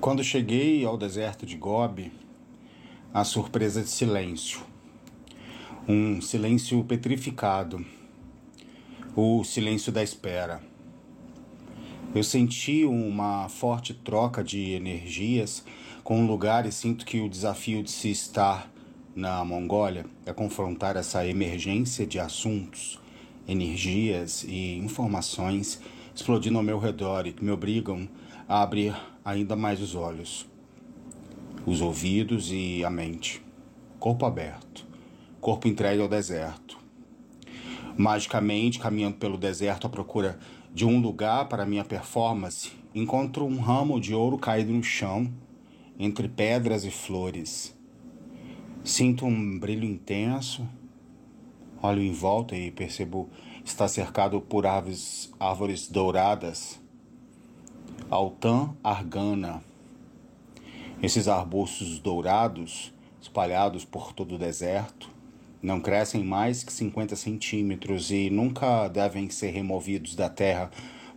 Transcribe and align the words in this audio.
Quando 0.00 0.24
cheguei 0.24 0.82
ao 0.82 0.96
deserto 0.96 1.44
de 1.44 1.58
Gobi, 1.58 2.10
a 3.12 3.22
surpresa 3.22 3.82
de 3.82 3.90
silêncio. 3.90 4.60
Um 5.86 6.22
silêncio 6.22 6.82
petrificado. 6.84 7.84
O 9.14 9.44
silêncio 9.44 9.92
da 9.92 10.02
espera. 10.02 10.62
Eu 12.14 12.24
senti 12.24 12.82
uma 12.86 13.50
forte 13.50 13.92
troca 13.92 14.42
de 14.42 14.70
energias 14.70 15.62
com 16.02 16.24
o 16.24 16.26
lugar 16.26 16.64
e 16.64 16.72
sinto 16.72 17.04
que 17.04 17.20
o 17.20 17.28
desafio 17.28 17.82
de 17.82 17.90
se 17.90 18.10
estar 18.10 18.72
na 19.14 19.44
Mongólia 19.44 20.06
é 20.24 20.32
confrontar 20.32 20.96
essa 20.96 21.26
emergência 21.26 22.06
de 22.06 22.18
assuntos, 22.18 22.98
energias 23.46 24.44
e 24.44 24.78
informações 24.78 25.78
explodindo 26.14 26.56
ao 26.56 26.64
meu 26.64 26.78
redor 26.78 27.26
e 27.26 27.34
que 27.34 27.44
me 27.44 27.50
obrigam 27.50 28.08
a 28.48 28.62
abrir 28.62 28.94
ainda 29.30 29.54
mais 29.54 29.80
os 29.80 29.94
olhos, 29.94 30.48
os 31.64 31.80
ouvidos 31.80 32.50
e 32.50 32.84
a 32.84 32.90
mente. 32.90 33.40
Corpo 33.98 34.26
aberto, 34.26 34.84
corpo 35.40 35.68
entregue 35.68 36.02
ao 36.02 36.08
deserto. 36.08 36.78
Magicamente, 37.96 38.78
caminhando 38.78 39.16
pelo 39.18 39.38
deserto 39.38 39.86
à 39.86 39.90
procura 39.90 40.38
de 40.74 40.84
um 40.84 41.00
lugar 41.00 41.48
para 41.48 41.66
minha 41.66 41.84
performance, 41.84 42.72
encontro 42.94 43.44
um 43.44 43.60
ramo 43.60 44.00
de 44.00 44.14
ouro 44.14 44.36
caído 44.36 44.72
no 44.72 44.82
chão, 44.82 45.32
entre 45.98 46.28
pedras 46.28 46.84
e 46.84 46.90
flores. 46.90 47.76
Sinto 48.82 49.26
um 49.26 49.58
brilho 49.58 49.84
intenso, 49.84 50.66
olho 51.80 52.02
em 52.02 52.12
volta 52.12 52.56
e 52.56 52.70
percebo 52.70 53.28
estar 53.64 53.86
cercado 53.86 54.40
por 54.40 54.66
árvores, 54.66 55.30
árvores 55.38 55.86
douradas 55.86 56.80
Altan 58.10 58.74
argana. 58.82 59.62
Esses 61.00 61.28
arbustos 61.28 62.00
dourados, 62.00 62.92
espalhados 63.22 63.84
por 63.84 64.12
todo 64.12 64.34
o 64.34 64.38
deserto, 64.38 65.08
não 65.62 65.80
crescem 65.80 66.24
mais 66.24 66.64
que 66.64 66.72
50 66.72 67.14
centímetros 67.14 68.10
e 68.10 68.28
nunca 68.28 68.88
devem 68.88 69.30
ser 69.30 69.50
removidos 69.50 70.16
da 70.16 70.28
terra, 70.28 70.72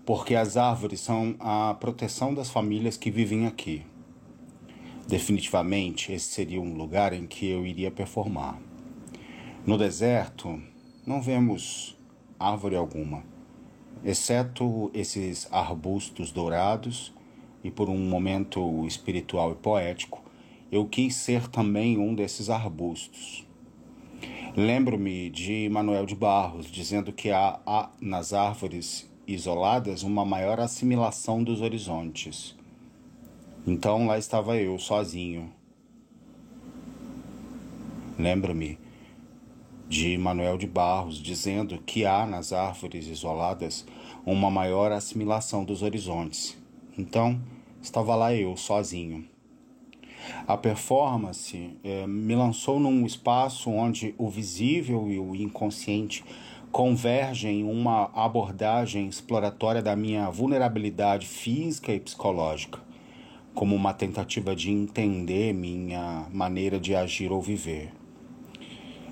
porque 0.05 0.35
as 0.35 0.55
árvores 0.55 0.99
são 0.99 1.35
a 1.39 1.75
proteção 1.79 2.31
das 2.31 2.51
famílias 2.51 2.95
que 2.95 3.09
vivem 3.09 3.47
aqui. 3.47 3.83
Definitivamente, 5.07 6.13
esse 6.13 6.27
seria 6.27 6.61
um 6.61 6.75
lugar 6.75 7.11
em 7.11 7.25
que 7.25 7.49
eu 7.49 7.65
iria 7.65 7.89
performar. 7.89 8.61
No 9.65 9.79
deserto, 9.79 10.61
não 11.07 11.19
vemos 11.19 11.97
árvore 12.39 12.75
alguma 12.75 13.32
exceto 14.03 14.91
esses 14.93 15.47
arbustos 15.51 16.31
dourados, 16.31 17.13
e 17.63 17.71
por 17.71 17.89
um 17.89 17.97
momento 17.97 18.85
espiritual 18.85 19.51
e 19.51 19.55
poético, 19.55 20.21
eu 20.71 20.85
quis 20.85 21.15
ser 21.15 21.47
também 21.47 21.97
um 21.97 22.13
desses 22.13 22.49
arbustos. 22.49 23.47
Lembro-me 24.55 25.29
de 25.29 25.69
Manuel 25.69 26.05
de 26.05 26.15
Barros 26.15 26.67
dizendo 26.67 27.13
que 27.13 27.31
há, 27.31 27.59
há 27.65 27.89
nas 27.99 28.33
árvores 28.33 29.09
isoladas 29.25 30.03
uma 30.03 30.25
maior 30.25 30.59
assimilação 30.59 31.43
dos 31.43 31.61
horizontes. 31.61 32.55
Então 33.65 34.05
lá 34.05 34.17
estava 34.17 34.57
eu, 34.57 34.77
sozinho. 34.77 35.51
Lembro-me 38.19 38.77
de 39.87 40.17
Manuel 40.17 40.57
de 40.57 40.67
Barros, 40.67 41.17
dizendo 41.17 41.77
que 41.85 42.05
há 42.05 42.25
nas 42.25 42.53
árvores 42.53 43.07
isoladas 43.07 43.85
uma 44.25 44.49
maior 44.49 44.91
assimilação 44.91 45.63
dos 45.63 45.81
horizontes. 45.81 46.57
Então, 46.97 47.39
estava 47.81 48.15
lá 48.15 48.33
eu, 48.33 48.55
sozinho. 48.55 49.25
A 50.47 50.55
performance 50.55 51.77
eh, 51.83 52.07
me 52.07 52.35
lançou 52.35 52.79
num 52.79 53.05
espaço 53.05 53.69
onde 53.69 54.15
o 54.17 54.29
visível 54.29 55.11
e 55.11 55.19
o 55.19 55.35
inconsciente 55.35 56.23
convergem 56.71 57.59
em 57.59 57.63
uma 57.63 58.09
abordagem 58.15 59.07
exploratória 59.07 59.81
da 59.81 59.95
minha 59.95 60.29
vulnerabilidade 60.29 61.27
física 61.27 61.93
e 61.93 61.99
psicológica, 61.99 62.79
como 63.53 63.75
uma 63.75 63.93
tentativa 63.93 64.55
de 64.55 64.71
entender 64.71 65.53
minha 65.53 66.25
maneira 66.31 66.79
de 66.79 66.95
agir 66.95 67.31
ou 67.31 67.41
viver. 67.41 67.91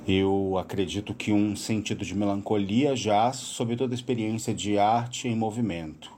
Eu 0.07 0.57
acredito 0.57 1.13
que 1.13 1.31
um 1.31 1.55
sentido 1.55 2.03
de 2.03 2.15
melancolia 2.15 2.95
já 2.95 3.31
sobre 3.31 3.75
toda 3.75 3.93
a 3.93 3.95
experiência 3.95 4.51
de 4.51 4.79
arte 4.79 5.27
em 5.27 5.35
movimento, 5.35 6.11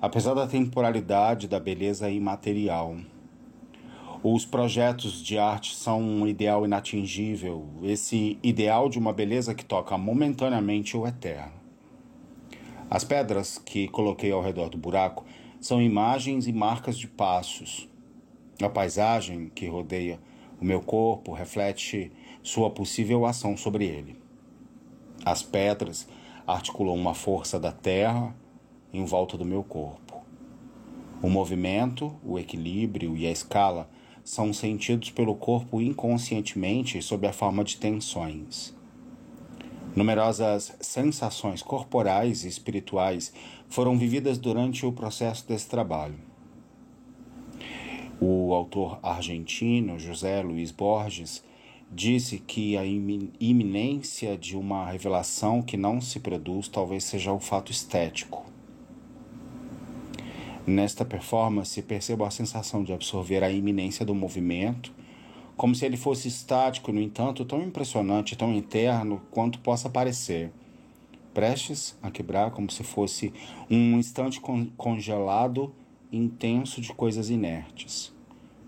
apesar 0.00 0.34
da 0.34 0.46
temporalidade 0.46 1.48
da 1.48 1.58
beleza 1.58 2.08
imaterial. 2.08 2.96
Os 4.22 4.46
projetos 4.46 5.20
de 5.20 5.36
arte 5.36 5.74
são 5.74 6.00
um 6.00 6.28
ideal 6.28 6.64
inatingível, 6.64 7.66
esse 7.82 8.38
ideal 8.40 8.88
de 8.88 9.00
uma 9.00 9.12
beleza 9.12 9.52
que 9.52 9.64
toca 9.64 9.98
momentaneamente 9.98 10.96
o 10.96 11.04
eterno. 11.04 11.58
As 12.88 13.02
pedras 13.02 13.58
que 13.58 13.88
coloquei 13.88 14.30
ao 14.30 14.42
redor 14.42 14.68
do 14.68 14.78
buraco 14.78 15.24
são 15.60 15.82
imagens 15.82 16.46
e 16.46 16.52
marcas 16.52 16.96
de 16.96 17.08
passos. 17.08 17.88
A 18.62 18.68
paisagem 18.68 19.50
que 19.52 19.66
rodeia 19.66 20.20
o 20.60 20.64
meu 20.64 20.80
corpo 20.80 21.32
reflete 21.32 22.10
sua 22.42 22.70
possível 22.70 23.24
ação 23.24 23.56
sobre 23.56 23.86
ele. 23.86 24.16
As 25.24 25.42
pedras 25.42 26.08
articulam 26.46 26.94
uma 26.94 27.14
força 27.14 27.60
da 27.60 27.70
terra 27.70 28.34
em 28.92 29.04
volta 29.04 29.36
do 29.36 29.44
meu 29.44 29.62
corpo. 29.62 30.22
O 31.22 31.28
movimento, 31.28 32.14
o 32.24 32.38
equilíbrio 32.38 33.16
e 33.16 33.26
a 33.26 33.30
escala 33.30 33.90
são 34.24 34.52
sentidos 34.52 35.10
pelo 35.10 35.34
corpo 35.34 35.80
inconscientemente 35.80 37.00
sob 37.02 37.26
a 37.26 37.32
forma 37.32 37.64
de 37.64 37.76
tensões. 37.76 38.76
Numerosas 39.96 40.76
sensações 40.80 41.62
corporais 41.62 42.44
e 42.44 42.48
espirituais 42.48 43.32
foram 43.68 43.98
vividas 43.98 44.38
durante 44.38 44.86
o 44.86 44.92
processo 44.92 45.46
desse 45.46 45.68
trabalho. 45.68 46.27
O 48.20 48.52
autor 48.52 48.98
argentino 49.00 49.96
José 49.96 50.42
Luiz 50.42 50.72
Borges 50.72 51.44
disse 51.90 52.38
que 52.38 52.76
a 52.76 52.84
iminência 52.84 54.36
de 54.36 54.56
uma 54.56 54.90
revelação 54.90 55.62
que 55.62 55.76
não 55.76 56.00
se 56.00 56.18
produz 56.18 56.66
talvez 56.66 57.04
seja 57.04 57.32
o 57.32 57.38
fato 57.38 57.70
estético. 57.70 58.44
Nesta 60.66 61.04
performance, 61.04 61.80
percebo 61.80 62.24
a 62.24 62.30
sensação 62.30 62.82
de 62.82 62.92
absorver 62.92 63.42
a 63.44 63.50
iminência 63.50 64.04
do 64.04 64.14
movimento, 64.14 64.92
como 65.56 65.74
se 65.74 65.86
ele 65.86 65.96
fosse 65.96 66.26
estático, 66.28 66.92
no 66.92 67.00
entanto, 67.00 67.44
tão 67.44 67.62
impressionante, 67.62 68.36
tão 68.36 68.52
interno 68.52 69.22
quanto 69.30 69.60
possa 69.60 69.88
parecer, 69.88 70.52
prestes 71.32 71.96
a 72.02 72.10
quebrar 72.10 72.50
como 72.50 72.70
se 72.70 72.82
fosse 72.82 73.32
um 73.70 73.96
instante 73.96 74.40
congelado 74.76 75.72
intenso 76.12 76.80
de 76.80 76.92
coisas 76.92 77.30
inertes. 77.30 78.14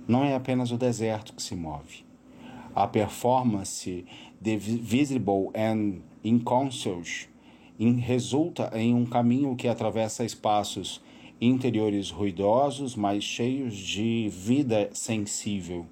Não 0.06 0.25
é 0.25 0.34
apenas 0.34 0.71
o 0.71 0.78
deserto 0.78 1.33
que 1.33 1.43
se 1.43 1.55
move 1.55 2.11
a 2.75 2.87
performance 2.87 4.05
de 4.41 4.56
Visible 4.56 5.51
and 5.55 6.01
Inconscious 6.23 7.28
resulta 7.99 8.71
em 8.75 8.95
um 8.95 9.06
caminho 9.06 9.56
que 9.56 9.67
atravessa 9.67 10.25
espaços 10.25 11.01
interiores 11.41 12.11
ruidosos, 12.11 12.95
mas 12.95 13.25
cheios 13.25 13.75
de 13.75 14.28
vida 14.28 14.91
sensível, 14.93 15.87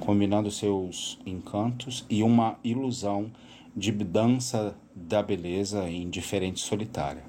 combinando 0.00 0.50
seus 0.50 1.18
encantos 1.24 2.04
e 2.10 2.22
uma 2.24 2.58
ilusão 2.64 3.30
de 3.76 3.92
dança 3.92 4.76
da 4.92 5.22
beleza 5.22 5.88
indiferente 5.88 6.58
solitária. 6.58 7.22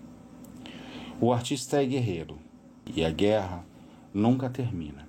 O 1.23 1.31
artista 1.31 1.83
é 1.83 1.85
guerreiro 1.85 2.39
e 2.95 3.05
a 3.05 3.11
guerra 3.11 3.63
nunca 4.11 4.49
termina. 4.49 5.07